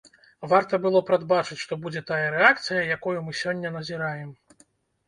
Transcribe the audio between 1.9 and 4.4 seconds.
тая рэакцыя, якую мы сёння назіраем.